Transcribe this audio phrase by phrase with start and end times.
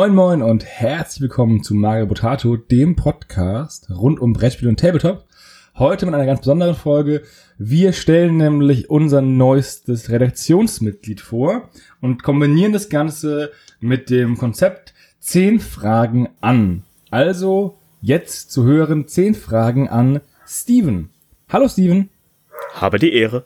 [0.00, 5.26] Moin Moin und herzlich willkommen zu Mario Potato, dem Podcast rund um Brettspiel und Tabletop.
[5.76, 7.22] Heute mit einer ganz besonderen Folge.
[7.58, 11.68] Wir stellen nämlich unser neuestes Redaktionsmitglied vor
[12.00, 16.84] und kombinieren das Ganze mit dem Konzept 10 Fragen an.
[17.10, 21.10] Also jetzt zu hören 10 Fragen an Steven.
[21.50, 22.08] Hallo Steven.
[22.72, 23.44] Habe die Ehre.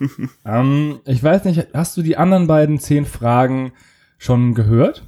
[0.44, 3.72] ähm, ich weiß nicht, hast du die anderen beiden 10 Fragen
[4.18, 5.02] schon gehört?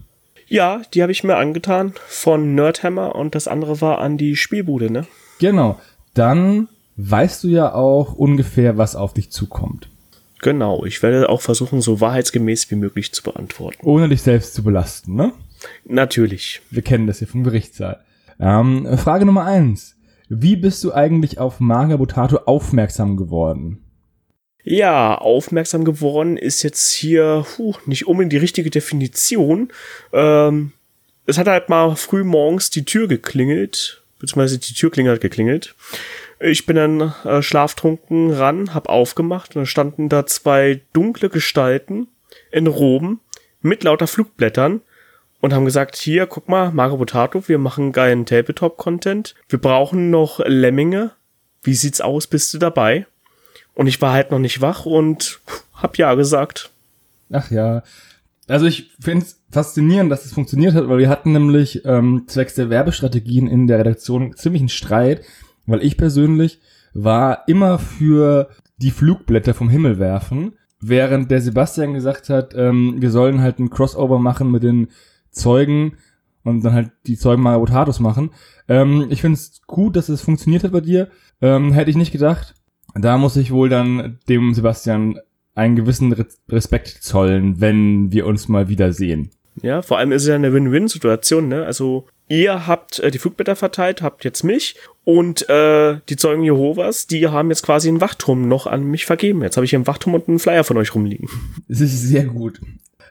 [0.47, 4.91] Ja, die habe ich mir angetan von Nerdhammer und das andere war an die Spielbude,
[4.91, 5.07] ne?
[5.39, 5.79] Genau.
[6.15, 9.89] Dann weißt du ja auch ungefähr, was auf dich zukommt.
[10.41, 13.79] Genau, ich werde auch versuchen, so wahrheitsgemäß wie möglich zu beantworten.
[13.83, 15.33] Ohne dich selbst zu belasten, ne?
[15.85, 16.63] Natürlich.
[16.71, 18.01] Wir kennen das hier vom Gerichtssaal.
[18.41, 19.97] Ähm, Frage Nummer eins.
[20.29, 23.79] Wie bist du eigentlich auf Magabotato aufmerksam geworden?
[24.71, 29.73] Ja, aufmerksam geworden ist jetzt hier puh, nicht unbedingt die richtige Definition.
[30.13, 30.73] Ähm,
[31.25, 35.75] es hat halt mal früh morgens die Tür geklingelt, beziehungsweise die Türklingel hat geklingelt.
[36.39, 42.09] Ich bin dann äh, schlaftrunken ran, hab aufgemacht und da standen da zwei dunkle Gestalten
[42.53, 43.21] in Roben
[43.63, 44.83] mit lauter Flugblättern
[45.41, 49.35] und haben gesagt, hier, guck mal, Mario Potato, wir machen geilen Tabletop-Content.
[49.49, 51.13] Wir brauchen noch Lemminge.
[51.63, 52.27] Wie sieht's aus?
[52.27, 53.07] Bist du dabei?
[53.79, 55.39] Und ich war halt noch nicht wach und
[55.73, 56.73] hab ja gesagt.
[57.31, 57.85] Ach ja.
[58.49, 62.57] Also ich finde es faszinierend, dass es funktioniert hat, weil wir hatten nämlich ähm, zwecks
[62.57, 65.23] der Werbestrategien in der Redaktion ziemlich einen Streit,
[65.67, 66.59] weil ich persönlich
[66.93, 68.49] war immer für
[68.79, 73.71] die Flugblätter vom Himmel werfen, während der Sebastian gesagt hat, ähm, wir sollen halt ein
[73.71, 74.89] Crossover machen mit den
[75.31, 75.99] Zeugen
[76.43, 78.31] und dann halt die Zeugen Marabotatus machen.
[78.67, 81.11] Ähm, ich finde es gut, dass es funktioniert hat bei dir.
[81.41, 82.57] Ähm, hätte ich nicht gedacht.
[82.95, 85.19] Da muss ich wohl dann dem Sebastian
[85.55, 86.13] einen gewissen
[86.49, 89.31] Respekt zollen, wenn wir uns mal wiedersehen.
[89.63, 91.65] Ja, vor allem ist es ja eine Win-Win-Situation, ne?
[91.65, 97.09] Also ihr habt äh, die Flugblätter verteilt, habt jetzt mich und äh, die Zeugen Jehovas,
[97.09, 99.43] die haben jetzt quasi einen Wachturm noch an mich vergeben.
[99.43, 101.29] Jetzt habe ich hier einen Wachturm und einen Flyer von euch rumliegen.
[101.67, 102.61] Das ist sehr gut.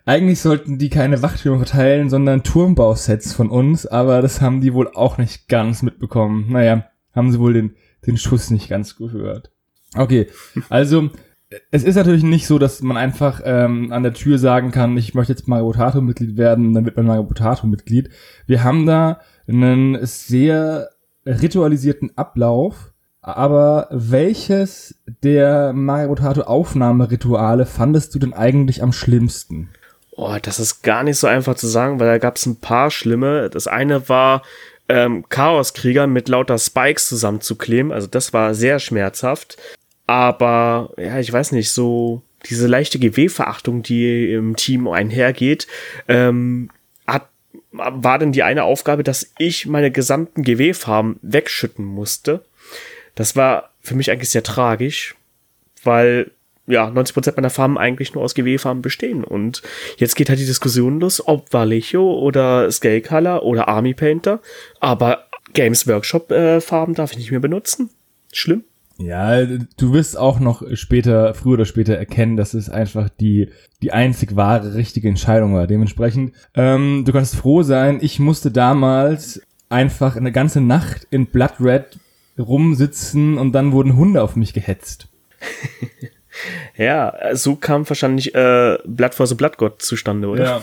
[0.06, 4.88] Eigentlich sollten die keine Wachtürme verteilen, sondern Turmbausets von uns, aber das haben die wohl
[4.88, 6.46] auch nicht ganz mitbekommen.
[6.50, 9.52] Naja, haben sie wohl den, den Schuss nicht ganz gehört.
[9.98, 10.28] Okay,
[10.70, 11.10] also
[11.72, 15.14] es ist natürlich nicht so, dass man einfach ähm, an der Tür sagen kann, ich
[15.14, 18.10] möchte jetzt Mario Potato Mitglied werden, dann wird man Mario Potato Mitglied.
[18.46, 20.90] Wir haben da einen sehr
[21.26, 22.92] ritualisierten Ablauf,
[23.22, 29.70] aber welches der Mario Potato Aufnahmerituale fandest du denn eigentlich am schlimmsten?
[30.12, 32.92] Oh, das ist gar nicht so einfach zu sagen, weil da gab es ein paar
[32.92, 33.50] schlimme.
[33.50, 34.42] Das eine war
[34.90, 37.92] ähm, Chaoskrieger mit lauter Spikes zusammenzukleben.
[37.92, 39.58] Also das war sehr schmerzhaft.
[40.08, 45.68] Aber ja, ich weiß nicht, so diese leichte GW-Verachtung, die im Team einhergeht,
[46.08, 46.70] ähm,
[47.06, 47.28] hat,
[47.72, 52.44] war denn die eine Aufgabe, dass ich meine gesamten GW-Farben wegschütten musste.
[53.16, 55.16] Das war für mich eigentlich sehr tragisch,
[55.84, 56.32] weil
[56.68, 59.24] ja, 90% meiner Farben eigentlich nur aus GW-Farben bestehen.
[59.24, 59.62] Und
[59.98, 64.42] jetzt geht halt die Diskussion los, ob Vallejo oder Scale Color oder Army Painter.
[64.80, 67.90] Aber Games Workshop äh, darf ich nicht mehr benutzen.
[68.34, 68.64] Schlimm.
[69.00, 73.50] Ja, du wirst auch noch später, früher oder später erkennen, dass es einfach die,
[73.82, 75.68] die einzig wahre, richtige Entscheidung war.
[75.68, 81.60] Dementsprechend, ähm, du kannst froh sein, ich musste damals einfach eine ganze Nacht in Blood
[81.60, 82.00] Red
[82.40, 85.08] rumsitzen und dann wurden Hunde auf mich gehetzt.
[86.76, 90.44] Ja, so kam wahrscheinlich äh, Blood for the Blood God zustande, oder?
[90.44, 90.62] Ja,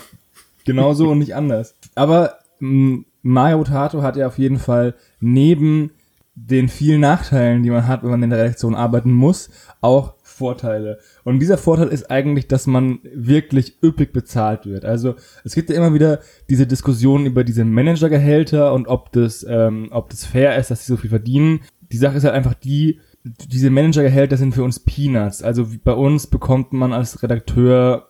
[0.64, 1.74] genau so und nicht anders.
[1.94, 5.90] Aber Mario Potato hat ja auf jeden Fall neben
[6.36, 9.50] den vielen Nachteilen, die man hat, wenn man in der Redaktion arbeiten muss,
[9.80, 10.98] auch Vorteile.
[11.22, 14.84] Und dieser Vorteil ist eigentlich, dass man wirklich üppig bezahlt wird.
[14.84, 15.14] Also
[15.44, 16.20] es gibt ja immer wieder
[16.50, 20.92] diese Diskussion über diese Managergehälter und ob das, ähm, ob das fair ist, dass sie
[20.92, 21.60] so viel verdienen.
[21.92, 25.42] Die Sache ist halt einfach die, diese Managergehälter sind für uns Peanuts.
[25.42, 28.08] Also bei uns bekommt man als Redakteur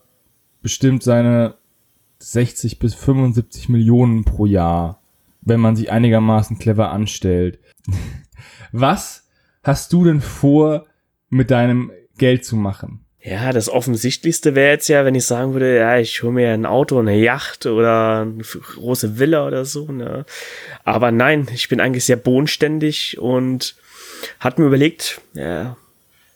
[0.63, 1.55] bestimmt seine
[2.19, 4.99] 60 bis 75 Millionen pro Jahr,
[5.41, 7.59] wenn man sich einigermaßen clever anstellt.
[8.77, 9.23] Was
[9.63, 10.85] hast du denn vor,
[11.29, 13.05] mit deinem Geld zu machen?
[13.21, 16.65] Ja, das Offensichtlichste wäre jetzt ja, wenn ich sagen würde, ja, ich hole mir ein
[16.65, 19.89] Auto, eine Yacht oder eine große Villa oder so.
[19.93, 20.25] Ne?
[20.83, 23.77] Aber nein, ich bin eigentlich sehr bodenständig und
[24.41, 25.77] hat mir überlegt, ja,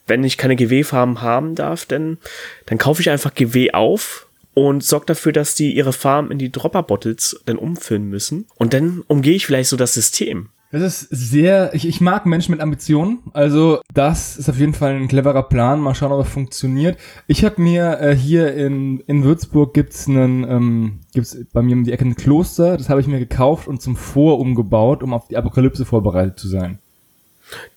[0.08, 2.20] wenn ich keine GW-Farben haben darf, denn,
[2.68, 6.54] dann kaufe ich einfach GW auf und sorge dafür, dass die ihre Farben in die
[6.54, 8.48] Dropper-Bottles dann umfüllen müssen.
[8.56, 10.52] Und dann umgehe ich vielleicht so das System.
[10.72, 13.20] Das ist sehr, ich, ich mag Menschen mit Ambitionen.
[13.34, 15.80] Also das ist auf jeden Fall ein cleverer Plan.
[15.80, 17.00] Mal schauen, ob er funktioniert.
[17.26, 21.86] Ich habe mir äh, hier in, in Würzburg gibt's einen, ähm, gibt's bei mir um
[21.86, 22.78] die Ecke ein Kloster.
[22.78, 26.48] Das habe ich mir gekauft und zum Vor umgebaut, um auf die Apokalypse vorbereitet zu
[26.48, 26.78] sein.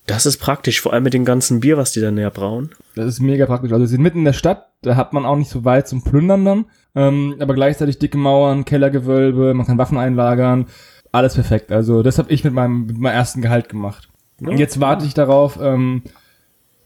[0.04, 2.72] Das ist praktisch, vor allem mit dem ganzen Bier, was die da näher brauen.
[2.94, 3.72] Das ist mega praktisch.
[3.72, 6.04] Also sie sind mitten in der Stadt, da hat man auch nicht so weit zum
[6.04, 6.64] Plündern dann.
[6.94, 10.66] Ähm, aber gleichzeitig dicke Mauern, Kellergewölbe, man kann Waffen einlagern
[11.12, 11.70] alles perfekt.
[11.70, 14.08] Also das habe ich mit meinem, mit meinem ersten Gehalt gemacht.
[14.40, 16.02] Und jetzt warte ich darauf, ähm,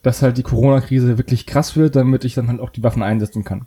[0.02, 3.44] dass halt die Corona-Krise wirklich krass wird, damit ich dann halt auch die Waffen einsetzen
[3.44, 3.66] kann.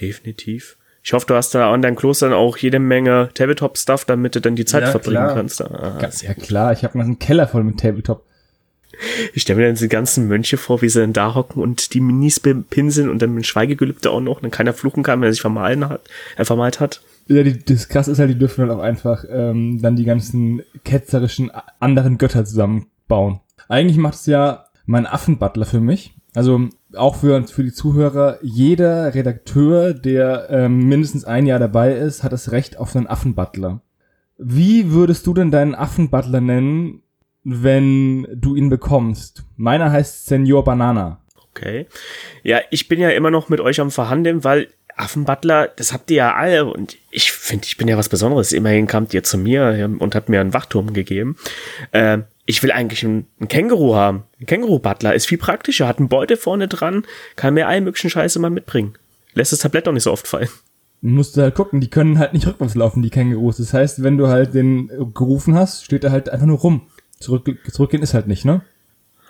[0.00, 0.76] Definitiv.
[1.02, 4.56] Ich hoffe, du hast da an deinem Kloster auch jede Menge Tabletop-Stuff, damit du dann
[4.56, 5.34] die Zeit ja, verbringen klar.
[5.34, 5.62] kannst.
[5.62, 8.24] Ah, ja klar, ich habe einen Keller voll mit Tabletop.
[9.32, 12.00] Ich stelle mir dann diese ganzen Mönche vor, wie sie dann da hocken und die
[12.00, 15.40] Minis pinseln und dann mit Schweigegelübde auch noch dann keiner fluchen kann, wenn er sich
[15.40, 16.02] vermalen hat,
[16.36, 17.00] er vermalt hat.
[17.28, 20.62] Ja, die, das krasse ist halt, die dürfen halt auch einfach ähm, dann die ganzen
[20.84, 23.40] ketzerischen anderen Götter zusammenbauen.
[23.68, 26.14] Eigentlich macht es ja mein Affenbutler für mich.
[26.34, 32.22] Also auch für, für die Zuhörer, jeder Redakteur, der ähm, mindestens ein Jahr dabei ist,
[32.22, 33.82] hat das Recht auf einen Affenbutler.
[34.38, 37.02] Wie würdest du denn deinen Affenbutler nennen,
[37.44, 39.44] wenn du ihn bekommst?
[39.56, 41.20] Meiner heißt Senor Banana.
[41.50, 41.86] Okay.
[42.44, 46.18] Ja, ich bin ja immer noch mit euch am Verhandeln, weil Affenbutler, das habt ihr
[46.18, 48.52] ja alle und ich finde, ich bin ja was Besonderes.
[48.52, 51.36] Immerhin kamt ihr zu mir und habt mir einen Wachturm gegeben.
[51.92, 54.24] Äh, ich will eigentlich einen, Känguru haben.
[54.40, 57.04] Ein Känguru-Butler ist viel praktischer, hat einen Beute vorne dran,
[57.36, 58.94] kann mir allen möglichen Scheiße mal mitbringen.
[59.34, 60.48] Lässt das Tablett auch nicht so oft fallen.
[61.00, 63.58] Musst du halt gucken, die können halt nicht rückwärts laufen, die Kängurus.
[63.58, 66.88] Das heißt, wenn du halt den gerufen hast, steht er halt einfach nur rum.
[67.20, 68.62] Zurück, zurückgehen ist halt nicht, ne?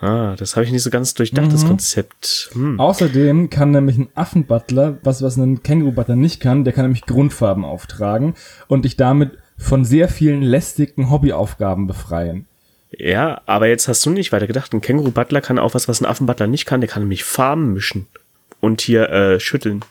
[0.01, 1.51] Ah, das habe ich nicht so ganz durchdacht, mhm.
[1.51, 2.51] das Konzept.
[2.53, 2.79] Hm.
[2.79, 7.65] Außerdem kann nämlich ein Affenbutler, was, was ein Känguru-Butler nicht kann, der kann nämlich Grundfarben
[7.65, 8.35] auftragen
[8.67, 12.45] und dich damit von sehr vielen lästigen Hobbyaufgaben befreien.
[12.91, 14.73] Ja, aber jetzt hast du nicht weiter gedacht.
[14.73, 16.81] Ein Känguru-Butler kann auch was, was ein Affenbutler nicht kann.
[16.81, 18.07] Der kann nämlich Farben mischen
[18.61, 19.83] und hier äh, schütteln.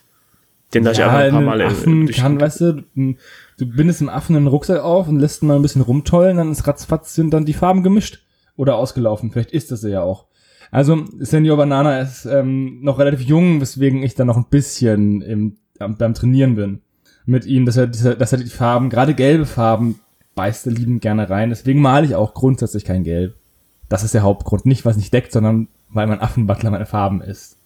[0.72, 3.14] Den ja, ich einfach ein paar Mal Affen kann, weißt du, du
[3.58, 6.66] bindest dem Affen einen Rucksack auf und lässt ihn mal ein bisschen rumtollen, dann ist
[6.66, 8.20] ratzfatz sind dann die Farben gemischt
[8.58, 9.30] oder ausgelaufen.
[9.30, 10.26] Vielleicht ist das ja auch.
[10.70, 15.56] Also Senior Banana ist ähm, noch relativ jung, weswegen ich da noch ein bisschen im,
[15.78, 16.82] beim Trainieren bin
[17.24, 20.00] mit ihm, dass er, dass er die Farben, gerade gelbe Farben,
[20.34, 21.50] beißt er liebend gerne rein.
[21.50, 23.34] Deswegen male ich auch grundsätzlich kein Gelb.
[23.88, 24.66] Das ist der Hauptgrund.
[24.66, 27.58] Nicht, was nicht deckt, sondern weil mein Affenbutler meine Farben ist.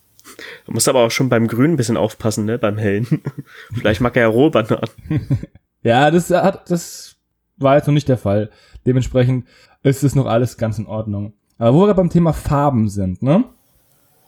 [0.66, 2.58] Du musst aber auch schon beim Grün ein bisschen aufpassen, ne?
[2.58, 3.06] Beim Hellen.
[3.72, 4.88] Vielleicht mag er ja rohe Bananen.
[5.82, 7.16] ja, das hat, das
[7.56, 8.50] war jetzt noch nicht der Fall.
[8.84, 9.46] Dementsprechend
[9.82, 11.32] ist es noch alles ganz in Ordnung.
[11.58, 13.44] Aber wo wir beim Thema Farben sind, ne?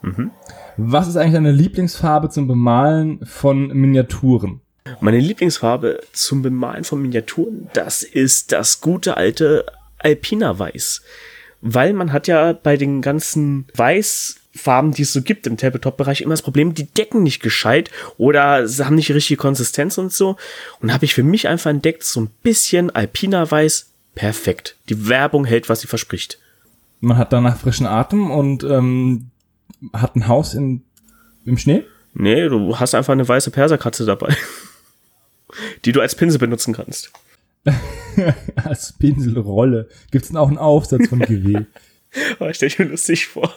[0.02, 0.30] Mhm.
[0.76, 4.60] Was ist eigentlich deine Lieblingsfarbe zum Bemalen von Miniaturen?
[5.00, 9.64] Meine Lieblingsfarbe zum Bemalen von Miniaturen, das ist das gute alte
[9.98, 11.02] Alpina Weiß.
[11.62, 16.34] Weil man hat ja bei den ganzen Weißfarben, die es so gibt im Tabletop-Bereich, immer
[16.34, 20.36] das Problem, die decken nicht gescheit oder sie haben nicht die richtige Konsistenz und so.
[20.80, 24.76] Und habe ich für mich einfach entdeckt, so ein bisschen Alpina Weiß perfekt.
[24.88, 26.38] Die Werbung hält, was sie verspricht.
[27.00, 29.30] Man hat danach frischen Atem und ähm,
[29.92, 30.82] hat ein Haus in,
[31.44, 31.84] im Schnee?
[32.14, 34.34] Nee, du hast einfach eine weiße Perserkatze dabei,
[35.84, 37.12] die du als Pinsel benutzen kannst.
[38.56, 39.88] als Pinselrolle.
[40.10, 41.64] Gibt's denn auch einen Aufsatz von GW?
[42.40, 43.52] oh, ich stelle mir lustig vor.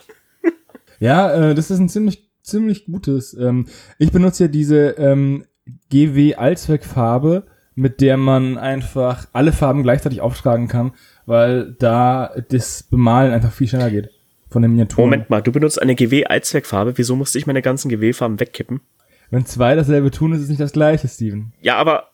[0.99, 3.33] ja, äh, das ist ein ziemlich, ziemlich gutes.
[3.33, 3.67] Ähm,
[3.99, 5.45] ich benutze ja diese ähm,
[5.89, 7.45] GW Allzweckfarbe
[7.77, 10.93] mit der man einfach alle Farben gleichzeitig auftragen kann,
[11.27, 14.09] weil da das Bemalen einfach viel schneller geht.
[14.49, 15.09] Von den Miniaturen.
[15.09, 16.97] Moment mal, du benutzt eine GW-Allzweckfarbe.
[16.97, 18.81] Wieso musste ich meine ganzen GW-Farben wegkippen?
[19.29, 21.53] Wenn zwei dasselbe tun, ist es nicht das gleiche, Steven.
[21.61, 22.09] Ja, aber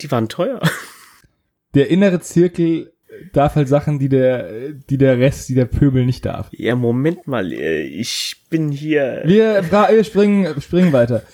[0.00, 0.60] die waren teuer.
[1.74, 2.92] Der innere Zirkel
[3.32, 6.48] darf halt Sachen, die der, die der Rest, die der Pöbel nicht darf.
[6.52, 9.22] Ja, Moment mal, äh, ich bin hier.
[9.26, 11.24] Wir, wir springen, springen weiter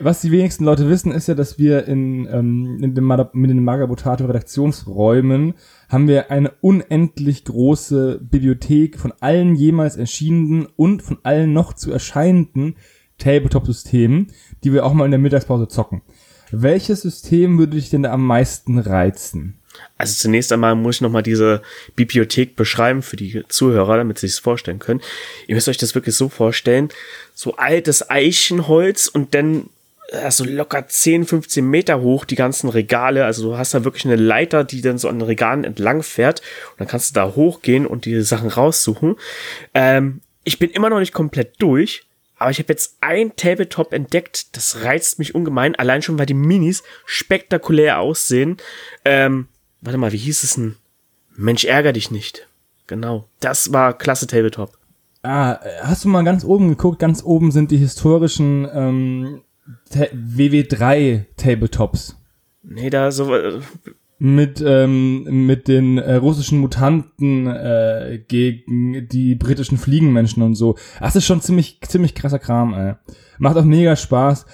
[0.00, 3.64] was die wenigsten Leute wissen, ist ja, dass wir in, ähm, in den, mit den
[3.64, 5.54] Magabotato Redaktionsräumen
[5.88, 11.92] haben wir eine unendlich große Bibliothek von allen jemals erschienenen und von allen noch zu
[11.92, 12.76] erscheinenden
[13.18, 14.28] Tabletop-Systemen,
[14.64, 16.02] die wir auch mal in der Mittagspause zocken.
[16.50, 19.60] Welches System würde dich denn am meisten reizen?
[19.96, 21.62] Also zunächst einmal muss ich nochmal diese
[21.94, 25.00] Bibliothek beschreiben für die Zuhörer, damit sie sich vorstellen können.
[25.46, 26.88] Ihr müsst euch das wirklich so vorstellen.
[27.34, 29.68] So altes Eichenholz und dann
[30.12, 33.24] also locker 10, 15 Meter hoch, die ganzen Regale.
[33.24, 36.40] Also du hast da wirklich eine Leiter, die dann so an den Regalen entlang fährt.
[36.72, 39.16] Und dann kannst du da hochgehen und die Sachen raussuchen.
[39.74, 42.04] Ähm, ich bin immer noch nicht komplett durch.
[42.36, 46.32] Aber ich habe jetzt ein Tabletop entdeckt, das reizt mich ungemein, allein schon, weil die
[46.32, 48.56] Minis spektakulär aussehen.
[49.04, 49.48] Ähm,
[49.82, 50.76] warte mal, wie hieß es denn?
[51.36, 52.48] Mensch, ärger dich nicht.
[52.86, 53.28] genau.
[53.40, 54.78] Das war klasse Tabletop.
[55.22, 56.98] Ah, hast du mal ganz oben geguckt?
[56.98, 59.42] Ganz oben sind die historischen ähm,
[59.92, 62.16] WW3 Tabletops.
[62.62, 63.34] Nee, da so.
[63.34, 63.60] Äh,
[64.22, 70.76] mit ähm, mit den äh, russischen Mutanten äh, gegen die britischen Fliegenmenschen und so.
[71.00, 72.94] Das ist schon ziemlich ziemlich krasser Kram, ey.
[73.38, 74.44] Macht auch mega Spaß.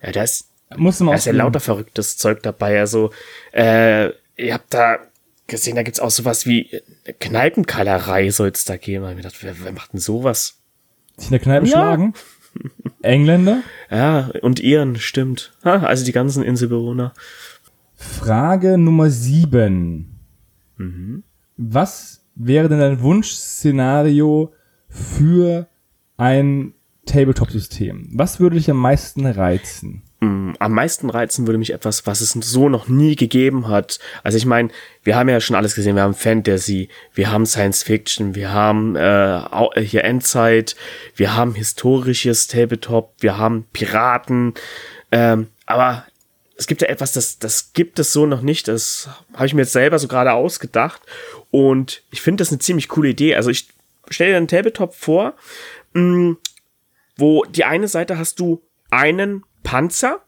[0.00, 2.78] Ja, das muss man da ist ja lauter verrücktes Zeug dabei.
[2.78, 3.10] Also,
[3.52, 4.98] äh, ihr habt da
[5.48, 6.70] gesehen, da gibt's auch sowas wie
[7.18, 9.04] Kneipenkeilerei soll es da geben.
[9.04, 10.60] Ich mir gedacht, wer, wer macht denn sowas?
[11.16, 11.72] Sich in der Kneipe ja.
[11.72, 12.14] schlagen?
[13.06, 13.62] Engländer?
[13.90, 15.52] Ja, und Iren, stimmt.
[15.64, 17.12] Ha, also die ganzen Inselbewohner.
[17.94, 20.20] Frage Nummer sieben.
[20.76, 21.22] Mhm.
[21.56, 24.52] Was wäre denn dein Wunschszenario
[24.88, 25.68] für
[26.16, 26.74] ein
[27.06, 28.10] Tabletop-System?
[28.12, 30.02] Was würde dich am meisten reizen?
[30.58, 33.98] Am meisten reizen würde mich etwas, was es so noch nie gegeben hat.
[34.22, 34.70] Also ich meine,
[35.02, 35.96] wir haben ja schon alles gesehen.
[35.96, 39.40] Wir haben Fantasy, wir haben Science Fiction, wir haben äh,
[39.82, 40.76] hier Endzeit,
[41.14, 44.54] wir haben historisches Tabletop, wir haben Piraten.
[45.12, 46.06] Ähm, aber
[46.56, 48.68] es gibt ja etwas, das, das gibt es so noch nicht.
[48.68, 51.02] Das habe ich mir jetzt selber so gerade ausgedacht.
[51.50, 53.34] Und ich finde das eine ziemlich coole Idee.
[53.34, 53.68] Also ich
[54.08, 55.34] stelle dir einen Tabletop vor,
[55.92, 56.38] mh, mm,
[57.16, 60.20] wo die eine Seite hast du einen Panzer,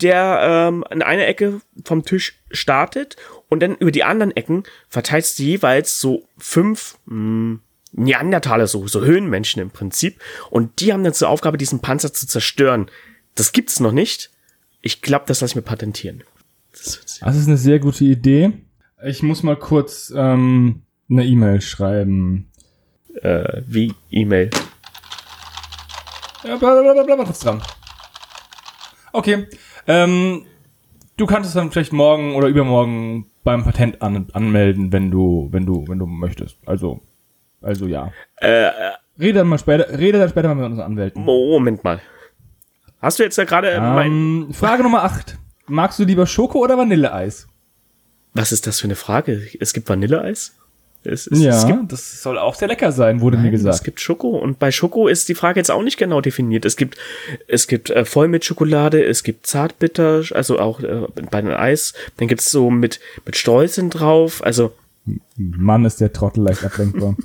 [0.00, 3.16] der ähm, in einer Ecke vom Tisch startet
[3.48, 8.86] und dann über die anderen Ecken verteilst du jeweils so fünf mh, hm, Neandertaler, so,
[8.86, 10.20] so Höhenmenschen im Prinzip.
[10.50, 12.90] Und die haben dann zur Aufgabe, diesen Panzer zu zerstören.
[13.34, 14.30] Das gibt's noch nicht.
[14.82, 16.22] Ich glaube, das lasse ich mir patentieren.
[16.70, 18.52] Das, das ist eine sehr gute Idee.
[19.04, 22.52] Ich muss mal kurz ähm, eine E-Mail schreiben.
[23.20, 24.50] Äh, wie E-Mail?
[26.44, 27.62] Ja, blablabla, bla, bla, dran.
[29.18, 29.48] Okay.
[29.88, 30.46] Ähm,
[31.16, 35.66] du kannst es dann vielleicht morgen oder übermorgen beim Patent an, anmelden, wenn du, wenn
[35.66, 36.56] du, wenn du möchtest.
[36.66, 37.00] Also,
[37.60, 38.12] also ja.
[38.36, 38.70] Äh,
[39.18, 41.24] rede dann mal später, rede dann später mal mit unseren Anwälten.
[41.24, 42.00] Moment mal.
[43.00, 45.36] Hast du jetzt ja gerade ähm, Frage Nummer 8.
[45.66, 47.48] Magst du lieber Schoko oder Vanilleeis?
[48.34, 49.42] Was ist das für eine Frage?
[49.58, 50.56] Es gibt Vanilleeis?
[51.04, 53.76] Es, es, ja, es gibt, das soll auch sehr lecker sein, wurde nein, mir gesagt.
[53.76, 56.64] Es gibt Schoko und bei Schoko ist die Frage jetzt auch nicht genau definiert.
[56.64, 56.98] Es gibt
[57.46, 61.94] es gibt äh, voll mit Schokolade, es gibt zartbitter, also auch äh, bei den Eis.
[62.16, 64.44] Dann gibt's so mit mit Streuseln drauf.
[64.44, 64.72] Also
[65.36, 67.16] Mann, ist der Trottel leicht ablenkbar.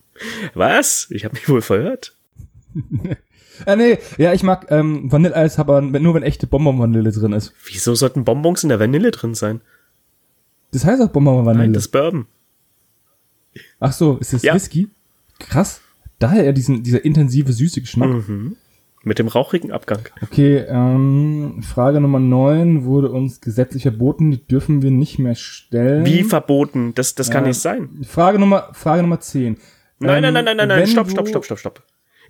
[0.54, 1.06] Was?
[1.10, 2.14] Ich habe mich wohl verhört.
[3.66, 7.52] Ah, nee, ja, ich mag ähm, Vanilleeis, aber nur wenn echte Bonbon-Vanille drin ist.
[7.64, 9.62] Wieso sollten Bonbons in der Vanille drin sein?
[10.70, 11.64] Das heißt auch Bonbon-Vanille.
[11.64, 12.26] Nein, das Bourbon.
[13.80, 14.54] Ach so, ist das ja.
[14.54, 14.88] Whisky?
[15.38, 15.80] Krass.
[16.18, 18.28] Daher ja diesen, dieser intensive, süße Geschmack.
[18.28, 18.56] Mhm.
[19.04, 20.00] Mit dem rauchigen Abgang.
[20.22, 26.04] Okay, ähm, Frage Nummer 9 wurde uns gesetzlich verboten, die dürfen wir nicht mehr stellen.
[26.04, 26.94] Wie verboten?
[26.94, 27.88] Das, das kann äh, nicht sein.
[28.02, 29.56] Frage Nummer, Frage Nummer 10.
[30.00, 31.82] Nein, ähm, nein, nein, nein, nein, nein, stopp, stopp, stopp, stopp, stopp.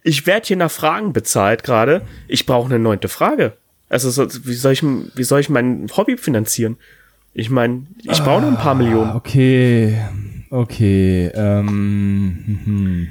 [0.02, 2.02] Ich werde hier nach Fragen bezahlt gerade.
[2.28, 3.54] Ich brauche eine neunte Frage.
[3.88, 6.76] Also, so, wie, soll ich, wie soll ich mein Hobby finanzieren?
[7.32, 9.16] Ich meine, ich brauche noch ein paar ah, Millionen.
[9.16, 9.98] Okay.
[10.50, 13.08] Okay, ähm,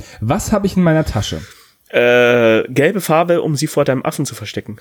[0.20, 1.40] was habe ich in meiner Tasche?
[1.88, 4.76] Äh, gelbe Farbe, um sie vor deinem Affen zu verstecken.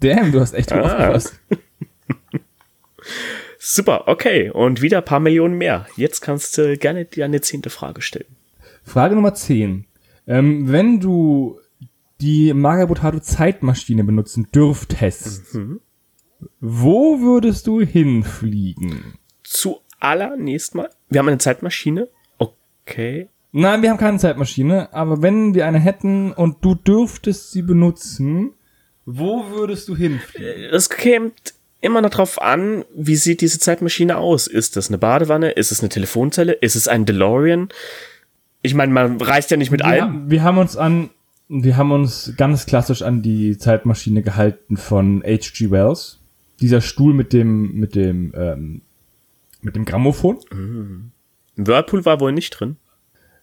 [0.00, 0.80] Damn, du hast echt ah.
[0.80, 1.40] aufgepasst.
[3.58, 4.50] Super, okay.
[4.50, 5.86] Und wieder ein paar Millionen mehr.
[5.96, 8.36] Jetzt kannst du gerne dir eine zehnte Frage stellen.
[8.84, 9.86] Frage Nummer zehn.
[10.26, 11.60] Ähm, wenn du
[12.20, 15.80] die Magabotato Zeitmaschine benutzen dürftest, mhm.
[16.60, 19.14] wo würdest du hinfliegen?
[19.42, 20.90] Zu allernächst mal.
[21.08, 22.08] Wir haben eine Zeitmaschine.
[22.38, 23.28] Okay.
[23.52, 28.52] Nein, wir haben keine Zeitmaschine, aber wenn wir eine hätten und du dürftest sie benutzen,
[29.04, 30.64] wo würdest du hinfliegen?
[30.72, 31.32] Es käme
[31.80, 34.46] immer noch drauf an, wie sieht diese Zeitmaschine aus?
[34.46, 35.50] Ist das eine Badewanne?
[35.50, 36.52] Ist es eine Telefonzelle?
[36.52, 37.68] Ist es ein DeLorean?
[38.62, 40.02] Ich meine, man reist ja nicht mit wir allem.
[40.02, 41.10] Haben, wir haben uns an,
[41.48, 45.70] wir haben uns ganz klassisch an die Zeitmaschine gehalten von H.G.
[45.70, 46.20] Wells.
[46.60, 48.82] Dieser Stuhl mit dem, mit dem ähm,
[49.62, 50.38] mit dem Grammophon?
[50.52, 51.12] Mhm.
[51.56, 52.76] Whirlpool war wohl nicht drin.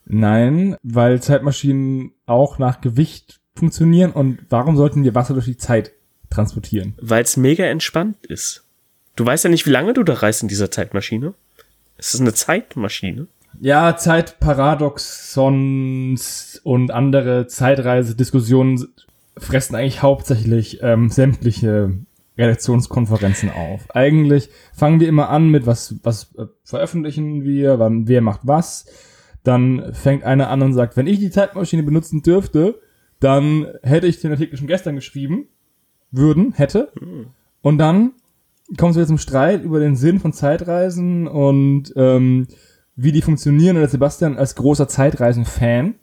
[0.06, 5.92] Nein, weil Zeitmaschinen auch nach Gewicht funktionieren und warum sollten wir Wasser durch die Zeit
[6.30, 6.94] transportieren?
[7.00, 8.66] Weil es mega entspannt ist.
[9.16, 11.34] Du weißt ja nicht, wie lange du da reist in dieser Zeitmaschine.
[11.98, 13.28] Es ist eine Zeitmaschine.
[13.60, 18.88] Ja, Zeitparadoxons und andere Zeitreisediskussionen
[19.38, 21.98] fressen eigentlich hauptsächlich ähm, sämtliche
[22.40, 23.94] Redaktionskonferenzen auf.
[23.94, 28.86] Eigentlich fangen wir immer an mit was, was äh, veröffentlichen wir, wann, wer macht was.
[29.44, 32.80] Dann fängt einer an und sagt, wenn ich die Zeitmaschine benutzen dürfte,
[33.20, 35.48] dann hätte ich den Artikel schon gestern geschrieben,
[36.12, 36.92] würden, hätte.
[37.62, 38.14] Und dann
[38.78, 42.48] kommen wir zum Streit über den Sinn von Zeitreisen und ähm,
[42.96, 43.76] wie die funktionieren.
[43.76, 45.96] Und der Sebastian als großer Zeitreisen-Fan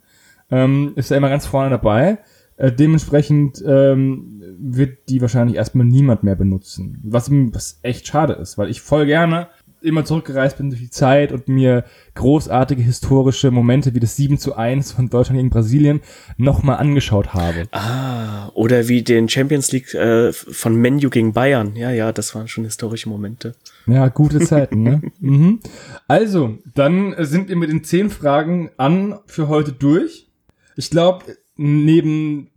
[0.51, 2.19] ähm, ist ja immer ganz vorne dabei.
[2.57, 6.99] Äh, dementsprechend ähm, wird die wahrscheinlich erstmal niemand mehr benutzen.
[7.03, 9.47] Was, was echt schade ist, weil ich voll gerne
[9.81, 11.85] immer zurückgereist bin durch die Zeit und mir
[12.15, 16.01] großartige historische Momente wie das 7 zu 1 von Deutschland gegen Brasilien
[16.37, 17.67] nochmal angeschaut habe.
[17.71, 21.75] Ah, oder wie den Champions League äh, von Menu gegen Bayern.
[21.75, 23.55] Ja, ja, das waren schon historische Momente.
[23.85, 25.01] Ja, gute Zeiten, ne?
[25.19, 25.59] mhm.
[26.07, 30.27] Also, dann sind wir mit den zehn Fragen an für heute durch.
[30.75, 31.23] Ich glaube,
[31.57, 32.49] neben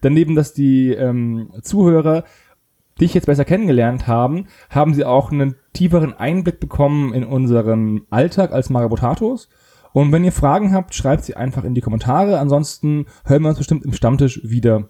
[0.00, 2.24] daneben, dass die ähm, Zuhörer
[3.00, 8.52] dich jetzt besser kennengelernt haben, haben sie auch einen tieferen Einblick bekommen in unseren Alltag
[8.52, 9.48] als Marabotatos.
[9.92, 12.38] Und wenn ihr Fragen habt, schreibt sie einfach in die Kommentare.
[12.38, 14.88] Ansonsten hören wir uns bestimmt im Stammtisch wieder.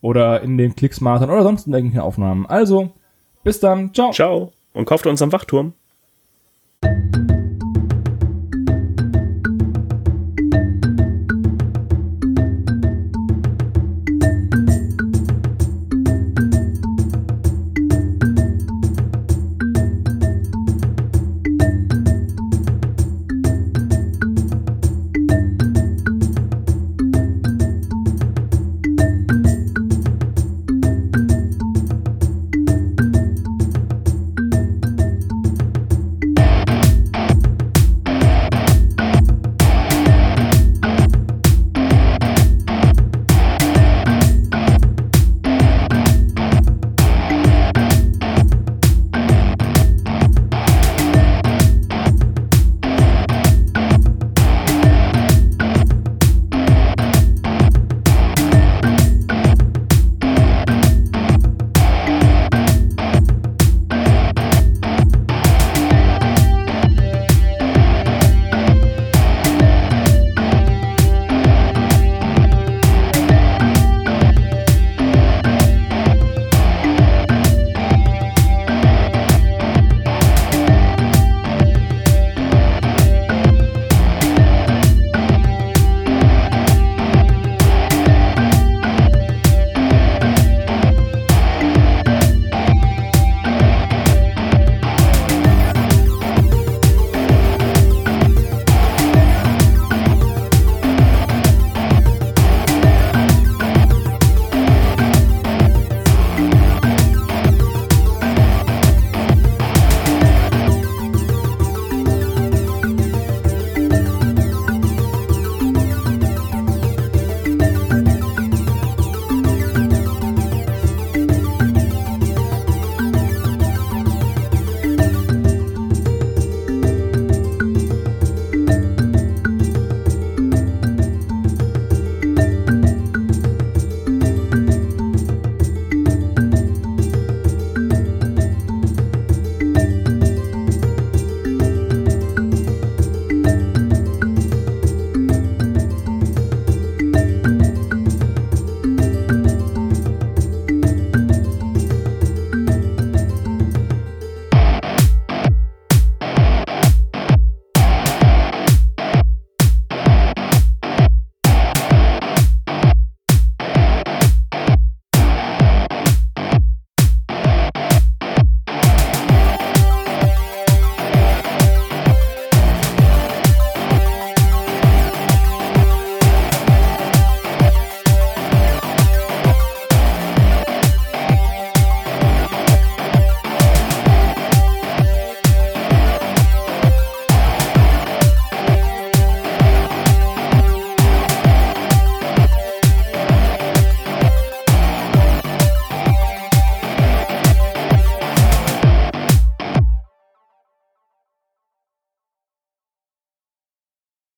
[0.00, 2.46] Oder in den Klicksmartern oder sonst in irgendwelchen Aufnahmen.
[2.46, 2.92] Also,
[3.44, 3.92] bis dann.
[3.92, 4.12] Ciao.
[4.12, 4.52] Ciao.
[4.72, 5.74] Und kauft uns am Wachturm.